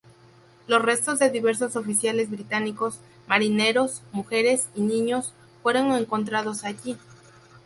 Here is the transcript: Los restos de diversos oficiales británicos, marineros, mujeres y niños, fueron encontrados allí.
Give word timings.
Los 0.65 0.81
restos 0.81 1.19
de 1.19 1.29
diversos 1.29 1.75
oficiales 1.75 2.31
británicos, 2.31 2.97
marineros, 3.27 4.01
mujeres 4.13 4.67
y 4.73 4.81
niños, 4.81 5.31
fueron 5.61 5.91
encontrados 5.91 6.63
allí. 6.63 6.97